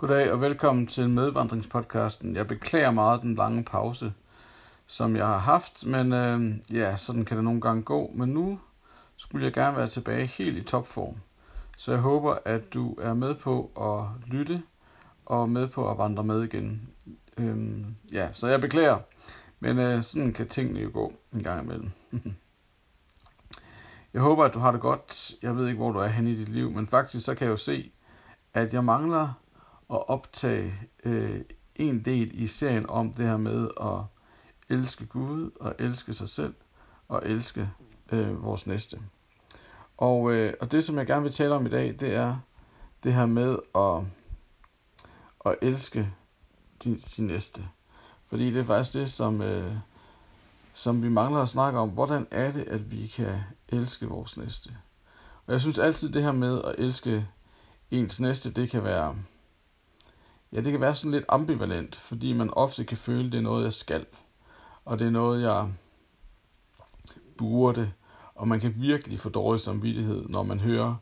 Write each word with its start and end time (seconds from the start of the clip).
Goddag 0.00 0.32
og 0.32 0.40
velkommen 0.40 0.86
til 0.86 1.10
medvandringspodcasten. 1.10 2.36
Jeg 2.36 2.48
beklager 2.48 2.90
meget 2.90 3.22
den 3.22 3.34
lange 3.34 3.64
pause, 3.64 4.12
som 4.86 5.16
jeg 5.16 5.26
har 5.26 5.38
haft, 5.38 5.86
men 5.86 6.12
øh, 6.12 6.54
ja, 6.76 6.96
sådan 6.96 7.24
kan 7.24 7.36
det 7.36 7.44
nogle 7.44 7.60
gange 7.60 7.82
gå. 7.82 8.10
Men 8.14 8.28
nu 8.28 8.60
skulle 9.16 9.44
jeg 9.44 9.52
gerne 9.52 9.76
være 9.76 9.88
tilbage 9.88 10.26
helt 10.26 10.58
i 10.58 10.62
topform. 10.62 11.16
Så 11.78 11.92
jeg 11.92 12.00
håber, 12.00 12.38
at 12.44 12.74
du 12.74 12.94
er 12.94 13.14
med 13.14 13.34
på 13.34 13.70
at 13.80 14.32
lytte 14.32 14.62
og 15.26 15.48
med 15.48 15.68
på 15.68 15.90
at 15.90 15.98
vandre 15.98 16.24
med 16.24 16.42
igen. 16.42 16.88
Øh, 17.36 17.58
ja, 18.12 18.28
så 18.32 18.48
jeg 18.48 18.60
beklager, 18.60 18.98
men 19.58 19.78
øh, 19.78 20.02
sådan 20.02 20.32
kan 20.32 20.48
tingene 20.48 20.80
jo 20.80 20.90
gå 20.92 21.12
en 21.32 21.42
gang 21.42 21.64
imellem. 21.64 21.90
jeg 24.14 24.22
håber, 24.22 24.44
at 24.44 24.54
du 24.54 24.58
har 24.58 24.72
det 24.72 24.80
godt. 24.80 25.32
Jeg 25.42 25.56
ved 25.56 25.66
ikke, 25.66 25.78
hvor 25.78 25.92
du 25.92 25.98
er 25.98 26.08
henne 26.08 26.30
i 26.30 26.36
dit 26.36 26.48
liv, 26.48 26.70
men 26.70 26.86
faktisk 26.86 27.24
så 27.24 27.34
kan 27.34 27.44
jeg 27.44 27.52
jo 27.52 27.56
se, 27.56 27.92
at 28.54 28.74
jeg 28.74 28.84
mangler 28.84 29.32
at 29.92 30.08
optage 30.08 30.74
øh, 31.04 31.40
en 31.74 32.04
del 32.04 32.42
i 32.42 32.46
serien 32.46 32.90
om 32.90 33.12
det 33.12 33.26
her 33.26 33.36
med 33.36 33.68
at 33.80 34.02
elske 34.68 35.06
Gud 35.06 35.50
og 35.60 35.74
elske 35.78 36.14
sig 36.14 36.28
selv 36.28 36.54
og 37.08 37.22
elske 37.24 37.70
øh, 38.12 38.42
vores 38.42 38.66
næste. 38.66 39.00
Og, 39.96 40.32
øh, 40.32 40.54
og 40.60 40.72
det, 40.72 40.84
som 40.84 40.98
jeg 40.98 41.06
gerne 41.06 41.22
vil 41.22 41.32
tale 41.32 41.54
om 41.54 41.66
i 41.66 41.68
dag, 41.68 41.96
det 42.00 42.14
er 42.14 42.38
det 43.04 43.14
her 43.14 43.26
med 43.26 43.56
at, 43.74 44.02
at 45.46 45.68
elske 45.68 46.12
din, 46.84 46.98
sin 46.98 47.26
næste. 47.26 47.64
Fordi 48.26 48.50
det 48.50 48.60
er 48.60 48.64
faktisk 48.64 48.92
det, 48.94 49.10
som, 49.10 49.42
øh, 49.42 49.74
som 50.72 51.02
vi 51.02 51.08
mangler 51.08 51.40
at 51.42 51.48
snakke 51.48 51.78
om. 51.78 51.88
Hvordan 51.88 52.26
er 52.30 52.50
det, 52.50 52.62
at 52.62 52.92
vi 52.92 53.06
kan 53.06 53.40
elske 53.68 54.06
vores 54.06 54.36
næste? 54.36 54.70
Og 55.46 55.52
jeg 55.52 55.60
synes 55.60 55.78
altid, 55.78 56.12
det 56.12 56.22
her 56.22 56.32
med 56.32 56.62
at 56.64 56.74
elske 56.78 57.26
ens 57.90 58.20
næste, 58.20 58.52
det 58.52 58.70
kan 58.70 58.84
være 58.84 59.16
Ja, 60.52 60.60
det 60.60 60.72
kan 60.72 60.80
være 60.80 60.94
sådan 60.94 61.10
lidt 61.10 61.24
ambivalent, 61.28 61.96
fordi 61.96 62.32
man 62.32 62.50
ofte 62.50 62.84
kan 62.84 62.96
føle, 62.96 63.26
at 63.26 63.32
det 63.32 63.38
er 63.38 63.42
noget, 63.42 63.64
jeg 63.64 63.72
skal. 63.72 64.06
Og 64.84 64.98
det 64.98 65.06
er 65.06 65.10
noget, 65.10 65.42
jeg 65.42 65.72
burde. 67.38 67.92
Og 68.34 68.48
man 68.48 68.60
kan 68.60 68.74
virkelig 68.76 69.20
få 69.20 69.28
dårlig 69.28 69.60
samvittighed, 69.60 70.28
når 70.28 70.42
man 70.42 70.60
hører 70.60 70.96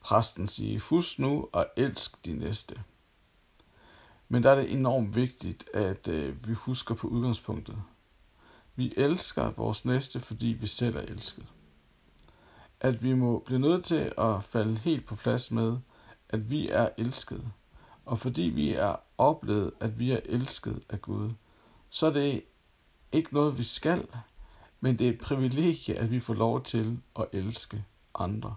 præsten 0.00 0.46
sige, 0.46 0.80
fus 0.80 1.18
nu 1.18 1.48
og 1.52 1.66
elsk 1.76 2.24
de 2.24 2.32
næste. 2.32 2.82
Men 4.28 4.42
der 4.42 4.50
er 4.50 4.54
det 4.54 4.72
enormt 4.72 5.16
vigtigt, 5.16 5.64
at 5.74 6.08
øh, 6.08 6.48
vi 6.48 6.52
husker 6.52 6.94
på 6.94 7.06
udgangspunktet. 7.06 7.76
Vi 8.76 8.94
elsker 8.96 9.50
vores 9.50 9.84
næste, 9.84 10.20
fordi 10.20 10.46
vi 10.46 10.66
selv 10.66 10.96
er 10.96 11.00
elsket. 11.00 11.46
At 12.80 13.02
vi 13.02 13.14
må 13.14 13.38
blive 13.38 13.58
nødt 13.58 13.84
til 13.84 14.12
at 14.18 14.44
falde 14.44 14.74
helt 14.74 15.06
på 15.06 15.16
plads 15.16 15.50
med, 15.50 15.76
at 16.28 16.50
vi 16.50 16.68
er 16.68 16.88
elskede 16.98 17.50
og 18.06 18.18
fordi 18.18 18.42
vi 18.42 18.74
er 18.74 18.96
oplevet, 19.18 19.72
at 19.80 19.98
vi 19.98 20.12
er 20.12 20.20
elsket 20.24 20.82
af 20.88 21.02
Gud, 21.02 21.30
så 21.90 22.06
er 22.06 22.12
det 22.12 22.42
ikke 23.12 23.34
noget, 23.34 23.58
vi 23.58 23.62
skal, 23.62 24.06
men 24.80 24.98
det 24.98 25.06
er 25.06 25.10
et 25.12 25.20
privilegie, 25.20 25.94
at 25.94 26.10
vi 26.10 26.20
får 26.20 26.34
lov 26.34 26.62
til 26.62 26.98
at 27.18 27.26
elske 27.32 27.84
andre. 28.14 28.56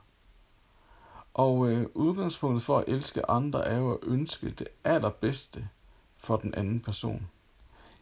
Og 1.34 1.72
øh, 1.72 1.88
udgangspunktet 1.94 2.64
for 2.64 2.78
at 2.78 2.84
elske 2.88 3.30
andre 3.30 3.66
er 3.66 3.78
jo 3.78 3.92
at 3.92 4.00
ønske 4.04 4.50
det 4.50 4.68
allerbedste 4.84 5.70
for 6.18 6.38
den 6.38 6.56
anden 6.56 6.80
person. 6.80 7.28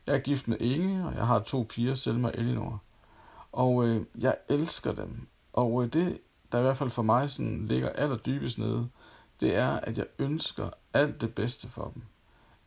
Jeg 0.07 0.15
er 0.15 0.19
gift 0.19 0.47
med 0.47 0.57
Inge, 0.59 1.07
og 1.07 1.15
jeg 1.15 1.27
har 1.27 1.39
to 1.39 1.65
piger, 1.69 1.95
Selma 1.95 2.27
og 2.27 2.33
Elinor. 2.37 2.81
Og 3.51 3.87
øh, 3.87 4.05
jeg 4.19 4.37
elsker 4.49 4.93
dem. 4.93 5.27
Og 5.53 5.83
øh, 5.83 5.93
det, 5.93 6.19
der 6.51 6.59
i 6.59 6.61
hvert 6.61 6.77
fald 6.77 6.89
for 6.89 7.01
mig 7.01 7.29
sådan 7.29 7.65
ligger 7.65 7.89
allerdybest 7.89 8.57
nede, 8.57 8.89
det 9.41 9.55
er, 9.55 9.79
at 9.79 9.97
jeg 9.97 10.05
ønsker 10.19 10.69
alt 10.93 11.21
det 11.21 11.35
bedste 11.35 11.69
for 11.69 11.91
dem. 11.93 12.03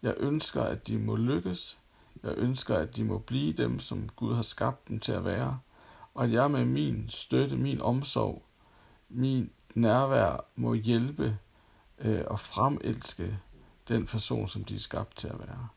Jeg 0.03 0.15
ønsker, 0.17 0.63
at 0.63 0.87
de 0.87 0.99
må 0.99 1.17
lykkes. 1.17 1.79
Jeg 2.23 2.35
ønsker, 2.37 2.77
at 2.77 2.97
de 2.97 3.05
må 3.05 3.19
blive 3.19 3.53
dem, 3.53 3.81
som 3.81 4.09
Gud 4.17 4.35
har 4.35 4.43
skabt 4.43 4.89
dem 4.89 5.01
til 5.01 5.13
at 5.13 5.25
være. 5.25 5.59
Og 6.15 6.25
at 6.25 6.33
jeg 6.33 6.51
med 6.51 6.65
min 6.65 7.05
støtte, 7.09 7.57
min 7.57 7.81
omsorg, 7.81 8.43
min 9.09 9.51
nærvær 9.75 10.45
må 10.57 10.75
hjælpe 10.75 11.39
øh, 11.99 12.25
og 12.27 12.41
fremelske 12.41 13.39
den 13.89 14.07
person, 14.07 14.49
som 14.49 14.65
de 14.65 14.75
er 14.75 14.79
skabt 14.79 15.17
til 15.17 15.29
at 15.29 15.39
være. 15.39 15.69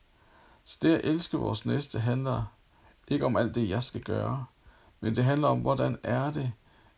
Så 0.65 0.77
det 0.81 0.95
at 0.95 1.05
elske 1.05 1.37
vores 1.37 1.65
næste 1.65 1.99
handler 1.99 2.43
ikke 3.07 3.25
om 3.25 3.37
alt 3.37 3.55
det, 3.55 3.69
jeg 3.69 3.83
skal 3.83 4.01
gøre, 4.01 4.45
men 4.99 5.15
det 5.15 5.23
handler 5.23 5.47
om, 5.47 5.59
hvordan 5.59 5.97
er 6.03 6.31
det, 6.31 6.51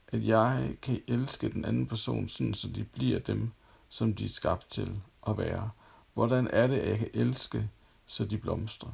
at 0.08 0.26
jeg 0.26 0.78
kan 0.82 1.02
elske 1.08 1.50
den 1.50 1.66
anden 1.66 1.88
person, 1.88 2.30
sådan 2.30 2.54
så 2.54 2.68
de 2.68 2.84
bliver 2.84 3.20
dem, 3.20 3.52
som 3.94 4.14
de 4.14 4.26
er 4.26 4.30
skabt 4.30 4.68
til 4.70 5.02
at 5.28 5.38
være. 5.38 5.70
Hvordan 6.14 6.50
er 6.54 6.68
det, 6.68 6.78
at 6.78 6.90
jeg 6.90 6.98
kan 6.98 7.10
elske, 7.14 7.70
så 8.06 8.26
de 8.26 8.38
blomstrer? 8.38 8.90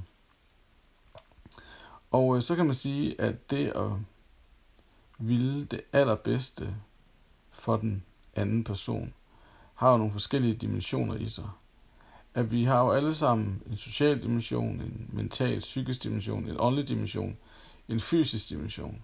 Og 2.12 2.36
øh, 2.36 2.42
så 2.42 2.56
kan 2.56 2.66
man 2.66 2.76
sige, 2.76 3.22
at 3.22 3.52
det 3.52 3.68
at 3.68 3.92
ville 5.18 5.66
det 5.66 5.82
allerbedste 5.94 6.76
for 7.50 7.78
den 7.78 8.04
anden 8.36 8.64
person, 8.64 9.14
har 9.76 9.92
jo 9.92 9.98
nogle 9.98 10.12
forskellige 10.12 10.54
dimensioner 10.54 11.16
i 11.16 11.28
sig. 11.28 11.50
At 12.34 12.52
vi 12.52 12.64
har 12.64 12.80
jo 12.80 12.92
alle 12.92 13.16
sammen 13.16 13.62
en 13.70 13.78
social 13.78 14.22
dimension, 14.24 14.82
en 14.82 15.10
mental, 15.14 15.60
psykisk 15.60 16.04
dimension, 16.04 16.50
en 16.50 16.56
åndelig 16.60 16.88
dimension, 16.88 17.38
en 17.90 18.00
fysisk 18.00 18.50
dimension. 18.50 19.04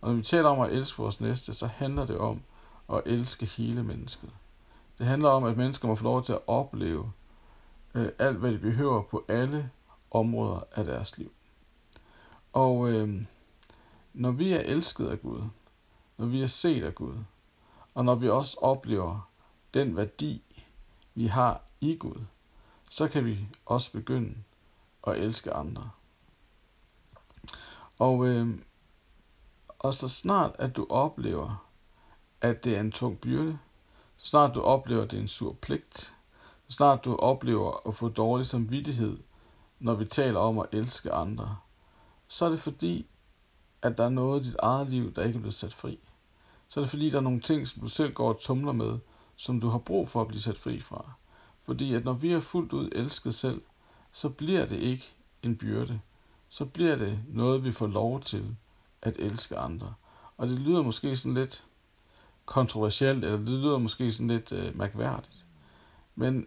Og 0.00 0.08
når 0.08 0.16
vi 0.16 0.22
taler 0.22 0.48
om 0.48 0.60
at 0.60 0.72
elske 0.72 1.02
vores 1.02 1.20
næste, 1.20 1.54
så 1.54 1.66
handler 1.66 2.06
det 2.06 2.18
om 2.18 2.40
at 2.92 3.02
elske 3.06 3.46
hele 3.46 3.82
mennesket. 3.82 4.30
Det 4.98 5.06
handler 5.06 5.28
om, 5.28 5.44
at 5.44 5.56
mennesker 5.56 5.88
må 5.88 5.94
få 5.94 6.04
lov 6.04 6.22
til 6.22 6.32
at 6.32 6.42
opleve 6.46 7.12
øh, 7.94 8.08
alt, 8.18 8.36
hvad 8.36 8.52
de 8.52 8.58
behøver 8.58 9.02
på 9.02 9.24
alle 9.28 9.70
områder 10.10 10.60
af 10.72 10.84
deres 10.84 11.18
liv. 11.18 11.32
Og 12.52 12.90
øh, 12.90 13.22
når 14.14 14.30
vi 14.30 14.52
er 14.52 14.60
elsket 14.60 15.06
af 15.06 15.22
Gud, 15.22 15.42
når 16.16 16.26
vi 16.26 16.42
er 16.42 16.46
set 16.46 16.84
af 16.84 16.94
Gud, 16.94 17.14
og 17.94 18.04
når 18.04 18.14
vi 18.14 18.28
også 18.28 18.58
oplever 18.60 19.30
den 19.74 19.96
værdi, 19.96 20.42
vi 21.14 21.26
har 21.26 21.62
i 21.80 21.96
Gud, 21.96 22.24
så 22.90 23.08
kan 23.08 23.24
vi 23.24 23.48
også 23.66 23.92
begynde 23.92 24.34
at 25.06 25.16
elske 25.16 25.52
andre. 25.52 25.90
Og, 27.98 28.26
øh, 28.26 28.58
og 29.68 29.94
så 29.94 30.08
snart 30.08 30.56
at 30.58 30.76
du 30.76 30.86
oplever, 30.90 31.66
at 32.40 32.64
det 32.64 32.76
er 32.76 32.80
en 32.80 32.92
tung 32.92 33.18
byrde, 33.20 33.58
så 34.26 34.30
snart 34.30 34.54
du 34.54 34.62
oplever, 34.62 35.02
at 35.02 35.10
det 35.10 35.16
er 35.16 35.20
en 35.20 35.28
sur 35.28 35.52
pligt, 35.52 35.98
så 36.68 36.76
snart 36.76 37.04
du 37.04 37.16
oplever 37.16 37.88
at 37.88 37.94
få 37.94 38.08
dårlig 38.08 38.46
samvittighed, 38.46 39.18
når 39.78 39.94
vi 39.94 40.04
taler 40.04 40.40
om 40.40 40.58
at 40.58 40.66
elske 40.72 41.12
andre, 41.12 41.56
så 42.28 42.44
er 42.44 42.48
det 42.48 42.60
fordi, 42.60 43.06
at 43.82 43.98
der 43.98 44.04
er 44.04 44.08
noget 44.08 44.40
i 44.40 44.48
dit 44.48 44.56
eget 44.58 44.90
liv, 44.90 45.14
der 45.14 45.24
ikke 45.24 45.36
er 45.36 45.40
blevet 45.40 45.54
sat 45.54 45.74
fri. 45.74 45.98
Så 46.68 46.80
er 46.80 46.84
det 46.84 46.90
fordi, 46.90 47.10
der 47.10 47.16
er 47.16 47.22
nogle 47.22 47.40
ting, 47.40 47.68
som 47.68 47.82
du 47.82 47.88
selv 47.88 48.12
går 48.12 48.28
og 48.28 48.38
tumler 48.38 48.72
med, 48.72 48.98
som 49.36 49.60
du 49.60 49.68
har 49.68 49.78
brug 49.78 50.08
for 50.08 50.20
at 50.20 50.28
blive 50.28 50.40
sat 50.40 50.58
fri 50.58 50.80
fra. 50.80 51.12
Fordi 51.64 51.94
at 51.94 52.04
når 52.04 52.12
vi 52.12 52.32
er 52.32 52.40
fuldt 52.40 52.72
ud 52.72 52.88
elsket 52.92 53.34
selv, 53.34 53.62
så 54.12 54.28
bliver 54.28 54.66
det 54.66 54.76
ikke 54.78 55.14
en 55.42 55.56
byrde. 55.56 56.00
Så 56.48 56.64
bliver 56.64 56.96
det 56.96 57.20
noget, 57.28 57.64
vi 57.64 57.72
får 57.72 57.86
lov 57.86 58.20
til 58.20 58.56
at 59.02 59.16
elske 59.18 59.58
andre. 59.58 59.94
Og 60.36 60.48
det 60.48 60.58
lyder 60.58 60.82
måske 60.82 61.16
sådan 61.16 61.34
lidt 61.34 61.64
kontroversielt, 62.46 63.24
eller 63.24 63.38
det 63.38 63.48
lyder 63.48 63.78
måske 63.78 64.12
sådan 64.12 64.28
lidt 64.28 64.52
øh, 64.52 64.78
mærkværdigt. 64.78 65.46
Men, 66.14 66.46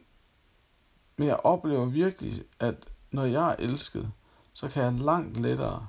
men 1.18 1.28
jeg 1.28 1.40
oplever 1.44 1.86
virkelig, 1.86 2.44
at 2.60 2.76
når 3.12 3.26
jeg 3.26 3.52
er 3.52 3.56
elsket, 3.60 4.12
så 4.54 4.68
kan 4.68 4.84
jeg 4.84 4.94
langt 4.94 5.40
lettere 5.40 5.88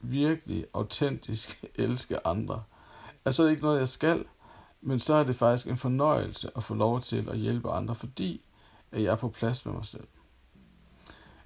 virkelig 0.00 0.66
autentisk 0.74 1.64
elske 1.74 2.26
andre. 2.26 2.62
Altså 3.24 3.42
det 3.42 3.48
er 3.48 3.50
ikke 3.50 3.62
noget, 3.62 3.78
jeg 3.78 3.88
skal, 3.88 4.24
men 4.80 5.00
så 5.00 5.14
er 5.14 5.24
det 5.24 5.36
faktisk 5.36 5.66
en 5.66 5.76
fornøjelse 5.76 6.50
at 6.56 6.62
få 6.62 6.74
lov 6.74 7.00
til 7.00 7.28
at 7.28 7.38
hjælpe 7.38 7.70
andre, 7.70 7.94
fordi 7.94 8.44
at 8.92 9.02
jeg 9.02 9.12
er 9.12 9.16
på 9.16 9.28
plads 9.28 9.66
med 9.66 9.74
mig 9.74 9.86
selv. 9.86 10.06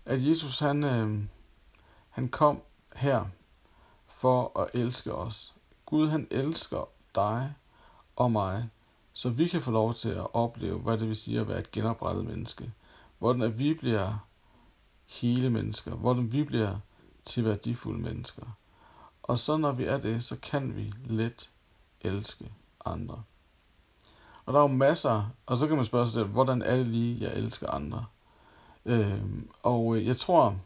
At 0.04 0.26
Jesus 0.26 0.58
han, 0.58 0.84
øh, 0.84 1.22
han 2.08 2.28
kom 2.28 2.62
her 2.94 3.24
for 4.06 4.60
at 4.60 4.80
elske 4.80 5.14
os. 5.14 5.54
Gud 5.86 6.08
han 6.08 6.28
elsker 6.30 6.88
dig 7.14 7.54
og 8.18 8.32
mig, 8.32 8.68
så 9.12 9.28
vi 9.30 9.48
kan 9.48 9.62
få 9.62 9.70
lov 9.70 9.94
til 9.94 10.08
at 10.08 10.34
opleve, 10.34 10.78
hvad 10.78 10.98
det 10.98 11.08
vil 11.08 11.16
sige 11.16 11.40
at 11.40 11.48
være 11.48 11.58
et 11.58 11.70
genoprettet 11.70 12.24
menneske. 12.24 12.72
Hvordan 13.18 13.42
at 13.42 13.58
vi 13.58 13.74
bliver 13.74 14.18
hele 15.06 15.50
mennesker, 15.50 15.94
hvordan 15.94 16.32
vi 16.32 16.44
bliver 16.44 16.76
til 17.24 17.44
værdifulde 17.44 18.00
mennesker. 18.00 18.42
Og 19.22 19.38
så 19.38 19.56
når 19.56 19.72
vi 19.72 19.84
er 19.84 19.98
det, 19.98 20.24
så 20.24 20.36
kan 20.42 20.76
vi 20.76 20.92
let 21.06 21.50
elske 22.00 22.52
andre. 22.84 23.22
Og 24.46 24.52
der 24.52 24.58
er 24.58 24.62
jo 24.62 24.68
masser, 24.68 25.30
og 25.46 25.56
så 25.56 25.66
kan 25.66 25.76
man 25.76 25.84
spørge 25.84 26.06
sig 26.06 26.12
selv, 26.12 26.26
hvordan 26.26 26.62
er 26.62 26.76
det 26.76 26.86
lige, 26.86 27.20
jeg 27.20 27.34
elsker 27.34 27.70
andre? 27.70 28.06
Øhm, 28.84 29.50
og 29.62 29.96
øh, 29.96 30.06
jeg 30.06 30.16
tror, 30.16 30.56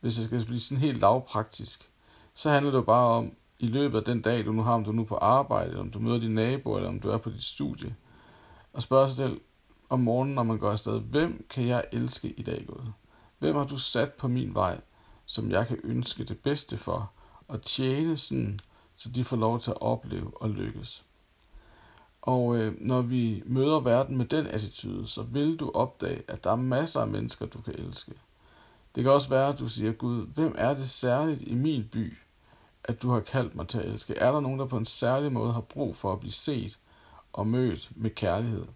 hvis 0.00 0.18
jeg 0.18 0.24
skal 0.24 0.44
blive 0.44 0.60
sådan 0.60 0.80
helt 0.80 1.00
lavpraktisk, 1.00 1.90
så 2.34 2.50
handler 2.50 2.70
det 2.70 2.78
jo 2.78 2.82
bare 2.82 3.06
om 3.06 3.32
i 3.58 3.66
løbet 3.66 3.98
af 3.98 4.04
den 4.04 4.22
dag, 4.22 4.44
du 4.44 4.52
nu 4.52 4.62
har, 4.62 4.74
om 4.74 4.84
du 4.84 4.90
er 4.90 4.94
nu 4.94 5.04
på 5.04 5.16
arbejde, 5.16 5.68
eller 5.68 5.80
om 5.80 5.90
du 5.90 5.98
møder 5.98 6.20
din 6.20 6.34
nabo, 6.34 6.76
eller 6.76 6.88
om 6.88 7.00
du 7.00 7.08
er 7.08 7.18
på 7.18 7.30
dit 7.30 7.44
studie, 7.44 7.94
og 8.72 8.82
spørge 8.82 9.08
sig 9.08 9.16
selv, 9.16 9.40
om 9.88 10.00
morgenen, 10.00 10.34
når 10.34 10.42
man 10.42 10.58
går 10.58 10.70
afsted, 10.70 11.00
hvem 11.00 11.46
kan 11.50 11.66
jeg 11.66 11.84
elske 11.92 12.28
i 12.28 12.42
dag, 12.42 12.64
Gud? 12.66 12.90
Hvem 13.38 13.56
har 13.56 13.64
du 13.64 13.78
sat 13.78 14.12
på 14.12 14.28
min 14.28 14.54
vej, 14.54 14.80
som 15.26 15.50
jeg 15.50 15.66
kan 15.66 15.78
ønske 15.84 16.24
det 16.24 16.38
bedste 16.38 16.76
for, 16.76 17.10
og 17.48 17.62
tjene 17.62 18.16
sådan, 18.16 18.60
så 18.94 19.08
de 19.10 19.24
får 19.24 19.36
lov 19.36 19.60
til 19.60 19.70
at 19.70 19.80
opleve 19.80 20.30
og 20.34 20.50
lykkes. 20.50 21.04
Og 22.22 22.56
øh, 22.56 22.74
når 22.80 23.02
vi 23.02 23.42
møder 23.46 23.80
verden 23.80 24.16
med 24.16 24.24
den 24.26 24.46
attitude, 24.46 25.06
så 25.06 25.22
vil 25.22 25.56
du 25.56 25.70
opdage, 25.74 26.22
at 26.28 26.44
der 26.44 26.50
er 26.50 26.56
masser 26.56 27.00
af 27.00 27.08
mennesker, 27.08 27.46
du 27.46 27.60
kan 27.60 27.74
elske. 27.74 28.12
Det 28.94 29.02
kan 29.02 29.12
også 29.12 29.28
være, 29.28 29.48
at 29.48 29.58
du 29.58 29.68
siger, 29.68 29.92
Gud, 29.92 30.26
hvem 30.26 30.54
er 30.58 30.74
det 30.74 30.90
særligt 30.90 31.42
i 31.42 31.54
min 31.54 31.88
by, 31.92 32.16
at 32.84 33.02
du 33.02 33.10
har 33.10 33.20
kaldt 33.20 33.54
mig 33.54 33.68
til 33.68 33.78
at 33.78 33.84
elske? 33.84 34.14
Er 34.14 34.32
der 34.32 34.40
nogen, 34.40 34.58
der 34.58 34.66
på 34.66 34.76
en 34.76 34.86
særlig 34.86 35.32
måde 35.32 35.52
har 35.52 35.60
brug 35.60 35.96
for 35.96 36.12
at 36.12 36.20
blive 36.20 36.32
set 36.32 36.78
og 37.32 37.46
mødt 37.46 37.90
med 37.96 38.10
kærlighed? 38.10 38.66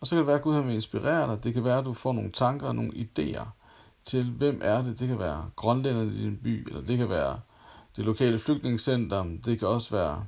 Og 0.00 0.06
så 0.06 0.14
kan 0.14 0.18
det 0.18 0.26
være, 0.26 0.36
at 0.36 0.42
Gud 0.42 0.54
har 0.54 0.60
vil 0.60 0.74
inspirere 0.74 1.30
dig. 1.30 1.44
Det 1.44 1.54
kan 1.54 1.64
være, 1.64 1.78
at 1.78 1.84
du 1.84 1.92
får 1.92 2.12
nogle 2.12 2.32
tanker 2.32 2.66
og 2.66 2.74
nogle 2.74 2.92
idéer 2.92 3.44
til, 4.04 4.30
hvem 4.30 4.60
er 4.64 4.82
det? 4.82 4.98
Det 4.98 5.08
kan 5.08 5.18
være 5.18 5.50
grønlænderne 5.56 6.12
i 6.14 6.22
din 6.22 6.36
by, 6.36 6.68
eller 6.68 6.82
det 6.82 6.98
kan 6.98 7.08
være 7.08 7.40
det 7.96 8.04
lokale 8.04 8.38
flygtningscenter. 8.38 9.24
Det 9.44 9.58
kan 9.58 9.68
også 9.68 9.96
være 9.96 10.24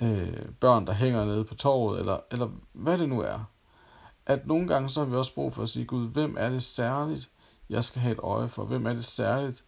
øh, 0.00 0.48
børn, 0.60 0.86
der 0.86 0.92
hænger 0.92 1.24
nede 1.24 1.44
på 1.44 1.54
torvet, 1.54 2.00
eller, 2.00 2.18
eller 2.32 2.48
hvad 2.72 2.98
det 2.98 3.08
nu 3.08 3.20
er. 3.20 3.44
At 4.26 4.46
nogle 4.46 4.68
gange 4.68 4.88
så 4.88 5.00
har 5.00 5.10
vi 5.10 5.16
også 5.16 5.34
brug 5.34 5.52
for 5.52 5.62
at 5.62 5.68
sige, 5.68 5.84
Gud, 5.84 6.08
hvem 6.08 6.36
er 6.38 6.50
det 6.50 6.62
særligt, 6.62 7.30
jeg 7.68 7.84
skal 7.84 8.02
have 8.02 8.12
et 8.12 8.18
øje 8.22 8.48
for? 8.48 8.64
Hvem 8.64 8.86
er 8.86 8.92
det 8.92 9.04
særligt, 9.04 9.64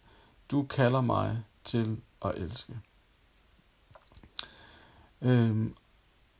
du 0.51 0.63
kalder 0.63 1.01
mig 1.01 1.43
til 1.63 1.97
at 2.25 2.35
elske? 2.35 2.79
Øhm, 5.21 5.75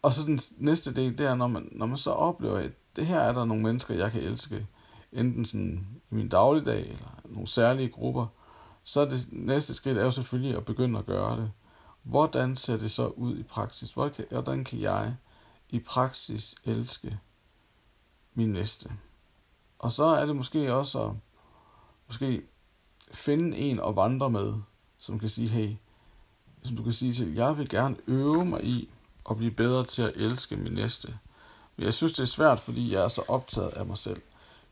og 0.01 0.13
så 0.13 0.25
den 0.25 0.39
næste 0.57 0.95
del, 0.95 1.17
det 1.17 1.25
er, 1.25 1.35
når 1.35 1.47
man, 1.47 1.69
når 1.71 1.85
man 1.85 1.97
så 1.97 2.11
oplever, 2.11 2.57
at 2.57 2.71
det 2.95 3.05
her 3.05 3.19
er 3.19 3.33
der 3.33 3.45
nogle 3.45 3.63
mennesker, 3.63 3.93
jeg 3.93 4.11
kan 4.11 4.21
elske, 4.21 4.67
enten 5.11 5.45
sådan 5.45 5.87
i 6.11 6.15
min 6.15 6.29
dagligdag, 6.29 6.81
eller 6.81 7.21
nogle 7.25 7.47
særlige 7.47 7.89
grupper, 7.89 8.27
så 8.83 9.01
er 9.01 9.05
det 9.05 9.27
næste 9.31 9.73
skridt 9.73 9.97
er 9.97 10.03
jo 10.03 10.11
selvfølgelig 10.11 10.57
at 10.57 10.65
begynde 10.65 10.99
at 10.99 11.05
gøre 11.05 11.37
det. 11.37 11.51
Hvordan 12.03 12.55
ser 12.55 12.77
det 12.77 12.91
så 12.91 13.07
ud 13.07 13.37
i 13.37 13.43
praksis? 13.43 13.93
Hvordan 14.29 14.63
kan 14.63 14.79
jeg 14.79 15.15
i 15.69 15.79
praksis 15.79 16.55
elske 16.63 17.19
min 18.33 18.49
næste? 18.49 18.91
Og 19.79 19.91
så 19.91 20.03
er 20.03 20.25
det 20.25 20.35
måske 20.35 20.73
også 20.73 21.03
at 21.03 21.11
måske 22.07 22.41
finde 23.11 23.57
en 23.57 23.79
at 23.79 23.95
vandre 23.95 24.29
med, 24.29 24.53
som 24.99 25.19
kan 25.19 25.29
sige, 25.29 25.47
hey, 25.47 25.75
som 26.63 26.75
du 26.75 26.83
kan 26.83 26.93
sige 26.93 27.13
til, 27.13 27.33
jeg 27.33 27.57
vil 27.57 27.69
gerne 27.69 27.95
øve 28.07 28.45
mig 28.45 28.63
i 28.63 28.89
at 29.29 29.37
blive 29.37 29.51
bedre 29.51 29.83
til 29.83 30.01
at 30.01 30.13
elske 30.15 30.55
min 30.55 30.73
næste. 30.73 31.17
Men 31.75 31.85
jeg 31.85 31.93
synes, 31.93 32.13
det 32.13 32.23
er 32.23 32.27
svært, 32.27 32.59
fordi 32.59 32.93
jeg 32.93 33.03
er 33.03 33.07
så 33.07 33.21
optaget 33.27 33.69
af 33.69 33.85
mig 33.85 33.97
selv. 33.97 34.21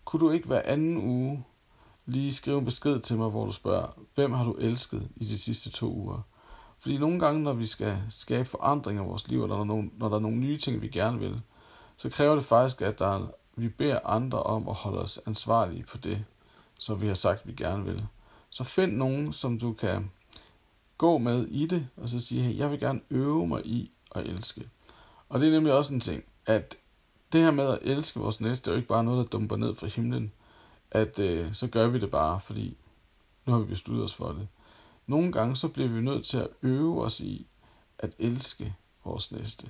Kunne 0.05 0.19
du 0.19 0.31
ikke 0.31 0.47
hver 0.47 0.61
anden 0.65 0.97
uge 0.97 1.45
lige 2.05 2.33
skrive 2.33 2.57
en 2.57 2.65
besked 2.65 2.99
til 2.99 3.17
mig, 3.17 3.29
hvor 3.29 3.45
du 3.45 3.51
spørger, 3.51 3.87
hvem 4.15 4.33
har 4.33 4.43
du 4.43 4.53
elsket 4.53 5.09
i 5.15 5.25
de 5.25 5.37
sidste 5.37 5.69
to 5.69 5.93
uger? 5.93 6.21
Fordi 6.79 6.97
nogle 6.97 7.19
gange, 7.19 7.43
når 7.43 7.53
vi 7.53 7.65
skal 7.65 7.97
skabe 8.09 8.49
forandringer 8.49 9.03
i 9.03 9.05
vores 9.05 9.27
liv, 9.27 9.43
eller 9.43 9.63
når, 9.63 9.85
når 9.97 10.09
der 10.09 10.15
er 10.15 10.19
nogle 10.19 10.37
nye 10.37 10.57
ting, 10.57 10.81
vi 10.81 10.87
gerne 10.87 11.19
vil, 11.19 11.41
så 11.97 12.09
kræver 12.09 12.35
det 12.35 12.43
faktisk, 12.43 12.81
at 12.81 12.99
der, 12.99 13.27
vi 13.55 13.69
beder 13.69 13.99
andre 14.05 14.43
om 14.43 14.69
at 14.69 14.75
holde 14.75 14.99
os 14.99 15.19
ansvarlige 15.25 15.83
på 15.83 15.97
det, 15.97 16.25
som 16.79 17.01
vi 17.01 17.07
har 17.07 17.13
sagt, 17.13 17.47
vi 17.47 17.53
gerne 17.53 17.83
vil. 17.83 18.07
Så 18.55 18.63
find 18.63 18.91
nogen, 18.91 19.33
som 19.33 19.59
du 19.59 19.73
kan 19.73 20.11
gå 20.97 21.17
med 21.17 21.47
i 21.47 21.65
det, 21.65 21.87
og 21.97 22.09
så 22.09 22.19
sige, 22.19 22.41
hey, 22.41 22.57
jeg 22.57 22.71
vil 22.71 22.79
gerne 22.79 23.01
øve 23.09 23.47
mig 23.47 23.65
i 23.65 23.91
at 24.11 24.25
elske. 24.25 24.69
Og 25.29 25.39
det 25.39 25.47
er 25.47 25.51
nemlig 25.51 25.73
også 25.73 25.93
en 25.93 25.99
ting, 25.99 26.23
at 26.45 26.77
det 27.31 27.41
her 27.41 27.51
med 27.51 27.65
at 27.65 27.79
elske 27.81 28.19
vores 28.19 28.41
næste, 28.41 28.69
er 28.69 28.73
jo 28.73 28.77
ikke 28.77 28.87
bare 28.87 29.03
noget, 29.03 29.25
der 29.25 29.37
dumper 29.37 29.55
ned 29.55 29.75
fra 29.75 29.87
himlen, 29.87 30.31
at 30.91 31.19
øh, 31.19 31.53
så 31.53 31.67
gør 31.67 31.87
vi 31.87 31.99
det 31.99 32.11
bare, 32.11 32.39
fordi 32.39 32.77
nu 33.45 33.53
har 33.53 33.59
vi 33.59 33.65
besluttet 33.65 34.05
os 34.05 34.15
for 34.15 34.31
det. 34.31 34.47
Nogle 35.07 35.31
gange 35.31 35.55
så 35.55 35.67
bliver 35.67 35.89
vi 35.89 36.01
nødt 36.01 36.25
til 36.25 36.37
at 36.37 36.47
øve 36.61 37.03
os 37.03 37.19
i 37.19 37.47
at 37.99 38.15
elske 38.19 38.75
vores 39.03 39.31
næste. 39.31 39.69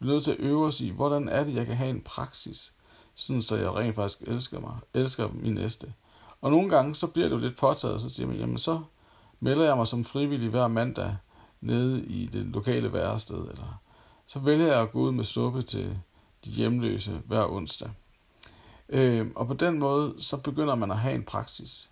Vi 0.00 0.08
er 0.08 0.12
nødt 0.12 0.24
til 0.24 0.32
at 0.32 0.40
øve 0.40 0.66
os 0.66 0.80
i, 0.80 0.88
hvordan 0.88 1.28
er 1.28 1.44
det, 1.44 1.54
jeg 1.54 1.66
kan 1.66 1.76
have 1.76 1.90
en 1.90 2.00
praksis, 2.00 2.72
sådan 3.14 3.42
så 3.42 3.56
jeg 3.56 3.74
rent 3.74 3.94
faktisk 3.94 4.20
elsker 4.28 4.60
mig, 4.60 4.78
elsker 4.94 5.28
min 5.28 5.54
næste. 5.54 5.92
Og 6.42 6.50
nogle 6.50 6.68
gange 6.68 6.94
så 6.94 7.06
bliver 7.06 7.28
det 7.28 7.34
jo 7.34 7.40
lidt 7.40 7.56
påtaget, 7.56 7.94
og 7.94 8.00
så 8.00 8.08
siger 8.08 8.26
man, 8.26 8.36
jamen 8.36 8.58
så 8.58 8.80
melder 9.40 9.64
jeg 9.64 9.76
mig 9.76 9.86
som 9.86 10.04
frivillig 10.04 10.50
hver 10.50 10.68
mandag 10.68 11.16
nede 11.60 12.04
i 12.04 12.26
det 12.26 12.46
lokale 12.46 12.92
værested, 12.92 13.38
eller 13.38 13.80
så 14.26 14.38
vælger 14.38 14.66
jeg 14.66 14.80
at 14.80 14.92
gå 14.92 14.98
ud 14.98 15.12
med 15.12 15.24
suppe 15.24 15.62
til 15.62 15.98
de 16.44 16.50
hjemløse 16.50 17.20
hver 17.26 17.46
onsdag. 17.46 17.90
Øh, 18.88 19.26
og 19.34 19.46
på 19.46 19.54
den 19.54 19.78
måde, 19.78 20.14
så 20.18 20.36
begynder 20.36 20.74
man 20.74 20.90
at 20.90 20.98
have 20.98 21.14
en 21.14 21.24
praksis. 21.24 21.90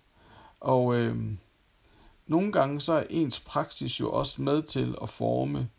Og 0.59 0.95
øh, 0.95 1.17
nogle 2.27 2.51
gange 2.51 2.81
så 2.81 2.93
er 2.93 3.03
ens 3.09 3.39
praksis 3.39 3.99
jo 3.99 4.11
også 4.11 4.41
med 4.41 4.61
til 4.61 4.95
at 5.01 5.09
forme 5.09 5.69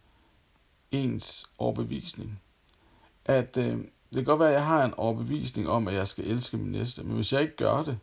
ens 0.91 1.51
overbevisning. 1.59 2.41
At 3.25 3.57
øh, 3.57 3.77
det 3.79 4.15
kan 4.15 4.25
godt 4.25 4.41
være, 4.41 4.49
at 4.49 4.55
jeg 4.55 4.67
har 4.67 4.85
en 4.85 4.95
overbevisning 4.95 5.69
om, 5.69 5.89
at 5.89 5.95
jeg 5.95 6.09
skal 6.09 6.25
elske 6.25 6.57
min 6.57 6.73
næste, 6.73 7.03
men 7.03 7.15
hvis 7.15 7.33
jeg 7.33 7.41
ikke 7.43 7.57
gør 7.57 7.83
det, 7.83 7.99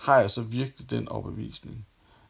har 0.00 0.20
jeg 0.20 0.30
så 0.30 0.42
virkelig 0.42 0.90
den 0.90 1.08
overbevisning. 1.08 1.86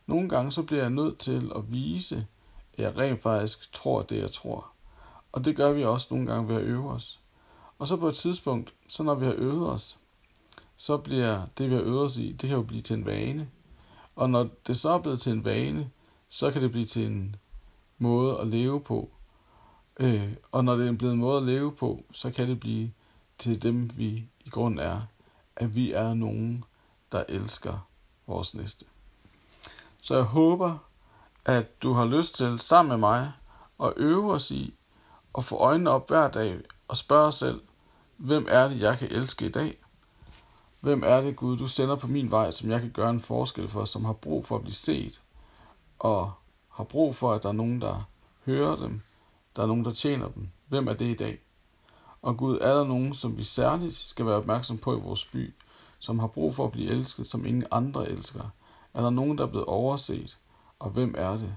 Nogle 0.07 0.29
gange 0.29 0.53
så 0.53 0.63
bliver 0.63 0.83
jeg 0.83 0.91
nødt 0.91 1.19
til 1.19 1.53
at 1.57 1.73
vise, 1.73 2.27
at 2.73 2.85
jeg 2.85 2.97
rent 2.97 3.23
faktisk 3.23 3.73
tror 3.73 4.03
det, 4.03 4.19
jeg 4.19 4.33
tror. 4.33 4.67
Og 5.33 5.45
det 5.45 5.57
gør 5.57 5.73
vi 5.73 5.85
også 5.85 6.07
nogle 6.11 6.27
gange 6.27 6.49
ved 6.49 6.57
at 6.57 6.63
øve 6.63 6.91
os. 6.91 7.21
Og 7.79 7.89
så 7.89 7.97
på 7.97 8.09
et 8.09 8.15
tidspunkt, 8.15 8.75
så 8.89 9.03
når 9.03 9.15
vi 9.15 9.25
har 9.25 9.35
øvet 9.37 9.71
os, 9.71 9.99
så 10.77 10.97
bliver 10.97 11.47
det, 11.59 11.71
vi 11.71 11.75
har 11.75 11.83
øvet 11.83 12.05
os 12.05 12.17
i, 12.17 12.33
det 12.33 12.49
kan 12.49 12.59
jo 12.59 12.63
blive 12.63 12.83
til 12.83 12.97
en 12.97 13.07
vane. 13.07 13.49
Og 14.17 14.31
når 14.31 14.49
det 14.67 14.77
så 14.77 14.91
er 14.91 14.99
blevet 14.99 15.21
til 15.21 15.33
en 15.33 15.45
vane, 15.45 15.91
så 16.29 16.51
kan 16.51 16.63
det 16.63 16.71
blive 16.71 16.87
til 16.87 17.07
en 17.07 17.37
måde 17.99 18.39
at 18.39 18.47
leve 18.47 18.81
på. 18.81 19.11
Øh, 20.01 20.33
og 20.53 20.65
når 20.65 20.77
det 20.77 20.89
er 20.89 20.93
blevet 20.93 21.13
en 21.13 21.21
måde 21.21 21.39
at 21.39 21.43
leve 21.47 21.73
på, 21.73 22.05
så 22.13 22.31
kan 22.31 22.49
det 22.49 22.61
blive 22.61 22.91
til 23.39 23.63
dem, 23.63 23.91
vi 23.97 24.25
i 24.45 24.49
grund 24.49 24.81
er, 24.81 25.01
at 25.57 25.75
vi 25.75 25.93
er 25.93 26.15
nogen, 26.15 26.65
der 27.13 27.25
elsker 27.29 27.87
vores 28.27 28.55
næste. 28.55 28.85
Så 30.01 30.15
jeg 30.15 30.25
håber, 30.25 30.79
at 31.45 31.83
du 31.83 31.93
har 31.93 32.05
lyst 32.05 32.35
til 32.35 32.59
sammen 32.59 32.89
med 32.89 32.99
mig 32.99 33.33
at 33.83 33.93
øve 33.97 34.33
os 34.33 34.51
i 34.51 34.75
at 35.39 35.45
få 35.45 35.57
øjnene 35.57 35.91
op 35.91 36.09
hver 36.09 36.31
dag 36.31 36.61
og 36.89 36.97
spørge 36.97 37.27
os 37.27 37.35
selv, 37.35 37.61
hvem 38.17 38.47
er 38.49 38.69
det, 38.69 38.81
jeg 38.81 38.99
kan 38.99 39.09
elske 39.11 39.47
i 39.47 39.51
dag? 39.51 39.79
Hvem 40.81 41.03
er 41.07 41.21
det, 41.21 41.37
Gud, 41.37 41.57
du 41.57 41.67
sender 41.67 41.97
på 41.97 42.07
min 42.07 42.31
vej, 42.31 42.51
som 42.51 42.71
jeg 42.71 42.81
kan 42.81 42.91
gøre 42.91 43.11
en 43.11 43.21
forskel 43.21 43.69
for, 43.69 43.85
som 43.85 44.05
har 44.05 44.13
brug 44.13 44.47
for 44.47 44.57
at 44.57 44.63
blive 44.63 44.75
set, 44.75 45.23
og 45.99 46.33
har 46.69 46.85
brug 46.85 47.17
for, 47.17 47.33
at 47.33 47.43
der 47.43 47.49
er 47.49 47.53
nogen, 47.53 47.81
der 47.81 48.09
hører 48.47 48.77
dem, 48.77 49.01
der 49.57 49.63
er 49.63 49.67
nogen, 49.67 49.85
der 49.85 49.91
tjener 49.91 50.29
dem. 50.29 50.49
Hvem 50.69 50.89
er 50.89 50.93
det 50.93 51.07
i 51.07 51.15
dag? 51.15 51.41
Og 52.23 52.37
Gud, 52.37 52.59
er 52.61 52.75
der 52.75 52.85
nogen, 52.85 53.15
som 53.15 53.37
vi 53.37 53.45
særligt 53.45 53.95
skal 53.95 54.27
være 54.27 54.35
opmærksom 54.35 54.79
på 54.79 54.97
i 54.97 55.01
vores 55.01 55.25
by, 55.25 55.55
som 56.01 56.19
har 56.19 56.27
brug 56.27 56.55
for 56.55 56.65
at 56.65 56.73
blive 56.73 56.91
elsket, 56.91 57.27
som 57.27 57.47
ingen 57.47 57.67
andre 57.71 58.09
elsker? 58.09 58.51
Er 58.95 59.03
der 59.03 59.11
nogen, 59.11 59.39
der 59.39 59.45
er 59.45 59.49
blevet 59.49 59.67
overset? 59.67 60.39
Og 60.79 60.91
hvem 60.91 61.15
er 61.19 61.33
det? 61.33 61.57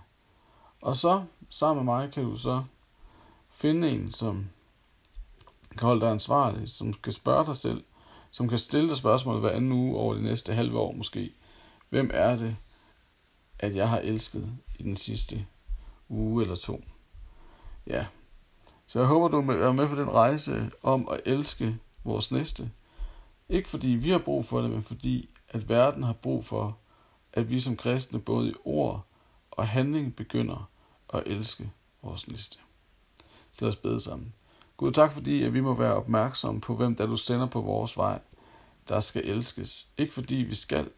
Og 0.82 0.96
så, 0.96 1.24
sammen 1.50 1.86
med 1.86 1.94
mig, 1.94 2.12
kan 2.12 2.24
du 2.24 2.36
så 2.36 2.64
finde 3.50 3.90
en, 3.90 4.12
som 4.12 4.50
kan 5.78 5.88
holde 5.88 6.02
dig 6.02 6.12
ansvarlig, 6.12 6.70
som 6.70 6.94
kan 6.94 7.14
spørge 7.14 7.46
dig 7.46 7.58
selv, 7.58 7.84
som 8.32 8.50
kan 8.50 8.58
stille 8.58 8.90
dig 8.90 8.98
spørgsmål 8.98 9.40
hver 9.40 9.50
anden 9.50 9.72
uge 9.72 9.98
over 9.98 10.14
det 10.14 10.24
næste 10.24 10.54
halve 10.54 10.80
år 10.80 10.92
måske. 10.92 11.34
Hvem 11.90 12.12
er 12.14 12.36
det, 12.36 12.56
at 13.60 13.76
jeg 13.76 13.90
har 13.90 14.00
elsket 14.00 14.54
i 14.80 14.84
den 14.84 14.98
sidste 14.98 15.46
uge 16.10 16.42
eller 16.44 16.56
to? 16.56 16.84
Ja, 17.88 18.06
så 18.88 19.00
jeg 19.00 19.08
håber, 19.08 19.28
du 19.28 19.38
er 19.38 19.72
med 19.72 19.88
på 19.88 19.96
den 19.96 20.12
rejse 20.12 20.72
om 20.84 21.10
at 21.10 21.22
elske 21.26 21.78
vores 22.04 22.32
næste. 22.32 22.72
Ikke 23.50 23.70
fordi 23.70 23.88
vi 23.88 24.10
har 24.10 24.18
brug 24.18 24.46
for 24.46 24.62
det, 24.62 24.72
men 24.72 24.84
fordi 24.84 25.30
at 25.50 25.70
verden 25.70 26.04
har 26.04 26.14
brug 26.14 26.46
for, 26.46 26.78
at 27.34 27.50
vi 27.50 27.60
som 27.60 27.78
kristne 27.78 28.20
både 28.20 28.50
i 28.50 28.54
ord 28.66 29.06
og 29.52 29.68
handling 29.68 30.16
begynder 30.16 30.70
at 31.14 31.24
elske 31.26 31.72
vores 32.02 32.28
næste. 32.28 32.60
Lad 33.60 33.70
os 33.70 33.76
bede 33.76 34.02
sammen. 34.02 34.34
Gud, 34.78 34.92
tak 34.92 35.12
fordi 35.12 35.44
at 35.44 35.54
vi 35.54 35.62
må 35.62 35.74
være 35.74 35.94
opmærksomme 35.94 36.62
på, 36.62 36.76
hvem 36.76 36.96
der 36.96 37.06
du 37.06 37.18
sender 37.18 37.46
på 37.46 37.62
vores 37.62 37.98
vej, 37.98 38.20
der 38.90 39.00
skal 39.00 39.30
elskes. 39.30 39.88
Ikke 39.98 40.14
fordi 40.14 40.36
vi 40.36 40.56
skal, 40.56 40.90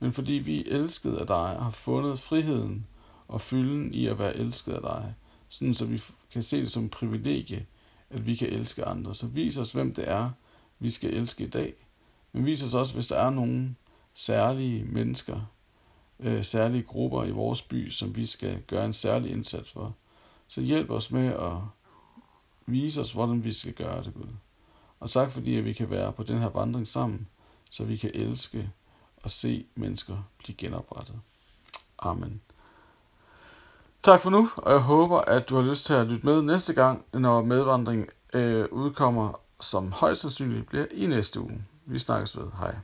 men 0.00 0.12
fordi 0.12 0.32
vi 0.32 0.60
er 0.60 0.76
elsket 0.76 1.16
af 1.16 1.26
dig 1.26 1.56
og 1.56 1.64
har 1.64 1.70
fundet 1.70 2.20
friheden 2.20 2.86
og 3.28 3.40
fylden 3.40 3.94
i 3.94 4.06
at 4.06 4.18
være 4.18 4.36
elsket 4.36 4.72
af 4.72 4.80
dig. 4.80 5.14
Sådan 5.48 5.74
så 5.74 5.86
vi 5.86 6.02
kan 6.32 6.42
se 6.42 6.60
det 6.60 6.70
som 6.70 6.84
et 6.84 6.90
privilegie, 6.90 7.66
at 8.10 8.26
vi 8.26 8.36
kan 8.36 8.48
elske 8.48 8.84
andre. 8.84 9.14
Så 9.14 9.26
vis 9.26 9.56
os, 9.56 9.72
hvem 9.72 9.94
det 9.94 10.10
er, 10.10 10.30
vi 10.82 10.90
skal 10.90 11.14
elske 11.14 11.44
i 11.44 11.48
dag. 11.48 11.74
Men 12.32 12.46
vis 12.46 12.62
os 12.62 12.74
også, 12.74 12.94
hvis 12.94 13.06
der 13.06 13.16
er 13.16 13.30
nogle 13.30 13.74
særlige 14.14 14.84
mennesker, 14.84 15.40
øh, 16.20 16.44
særlige 16.44 16.82
grupper 16.82 17.24
i 17.24 17.30
vores 17.30 17.62
by, 17.62 17.90
som 17.90 18.16
vi 18.16 18.26
skal 18.26 18.62
gøre 18.62 18.84
en 18.84 18.92
særlig 18.92 19.30
indsats 19.30 19.72
for. 19.72 19.94
Så 20.48 20.60
hjælp 20.60 20.90
os 20.90 21.10
med 21.10 21.26
at 21.26 21.52
vise 22.66 23.00
os, 23.00 23.12
hvordan 23.12 23.44
vi 23.44 23.52
skal 23.52 23.72
gøre 23.72 24.04
det, 24.04 24.14
Gud. 24.14 24.28
Og 25.00 25.10
tak 25.10 25.30
fordi, 25.30 25.56
at 25.56 25.64
vi 25.64 25.72
kan 25.72 25.90
være 25.90 26.12
på 26.12 26.22
den 26.22 26.38
her 26.38 26.48
vandring 26.48 26.88
sammen, 26.88 27.28
så 27.70 27.84
vi 27.84 27.96
kan 27.96 28.10
elske 28.14 28.70
og 29.22 29.30
se 29.30 29.66
mennesker 29.74 30.16
blive 30.38 30.56
genoprettet. 30.56 31.20
Amen. 31.98 32.40
Tak 34.02 34.20
for 34.20 34.30
nu, 34.30 34.48
og 34.56 34.72
jeg 34.72 34.80
håber, 34.80 35.18
at 35.20 35.48
du 35.48 35.56
har 35.56 35.62
lyst 35.62 35.84
til 35.84 35.94
at 35.94 36.06
lytte 36.06 36.26
med 36.26 36.42
næste 36.42 36.74
gang, 36.74 37.04
når 37.12 37.42
medvandring 37.42 38.08
øh, 38.32 38.66
udkommer, 38.70 39.40
som 39.62 39.92
højst 39.92 40.20
sandsynligt 40.20 40.68
bliver 40.68 40.86
i 40.90 41.06
næste 41.06 41.40
uge. 41.40 41.64
Vi 41.86 41.98
snakkes 41.98 42.38
ved. 42.38 42.46
Hej. 42.58 42.74